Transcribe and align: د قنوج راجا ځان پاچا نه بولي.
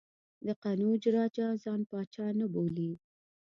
د 0.45 0.47
قنوج 0.63 1.01
راجا 1.17 1.47
ځان 1.63 1.81
پاچا 1.89 2.27
نه 2.39 2.45
بولي. 2.53 2.91